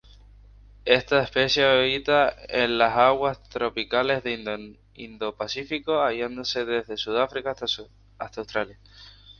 [0.85, 7.87] Esta especie habita en las aguas tropicales del Indo-Pacífico, hallándose desde Sudáfrica hasta
[8.41, 8.79] Australia.